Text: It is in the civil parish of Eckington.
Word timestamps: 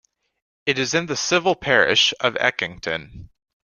It 0.65 0.79
is 0.79 0.95
in 0.95 1.05
the 1.05 1.15
civil 1.15 1.53
parish 1.55 2.11
of 2.21 2.33
Eckington. 2.33 3.29